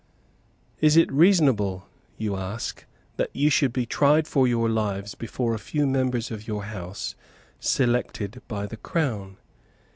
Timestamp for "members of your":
5.85-6.63